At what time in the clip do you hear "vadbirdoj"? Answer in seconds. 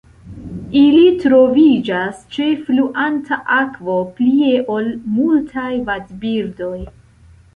5.91-6.75